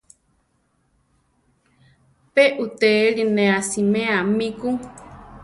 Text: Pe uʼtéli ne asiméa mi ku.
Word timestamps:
Pe 2.33 2.43
uʼtéli 2.63 3.23
ne 3.35 3.43
asiméa 3.59 4.17
mi 4.35 4.47
ku. 4.59 4.69